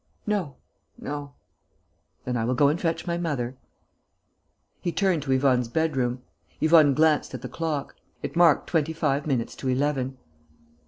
"No... 0.25 0.55
no...." 0.99 1.35
"Then 2.25 2.35
I 2.35 2.43
will 2.43 2.55
go 2.55 2.69
and 2.69 2.81
fetch 2.81 3.05
my 3.05 3.19
mother." 3.19 3.55
He 4.81 4.91
turned 4.91 5.21
to 5.21 5.31
Yvonne's 5.31 5.67
bedroom. 5.67 6.23
Yvonne 6.59 6.95
glanced 6.95 7.35
at 7.35 7.43
the 7.43 7.47
clock. 7.47 7.95
It 8.23 8.35
marked 8.35 8.65
twenty 8.65 8.93
five 8.93 9.27
minutes 9.27 9.53
to 9.57 9.67
eleven! 9.69 10.17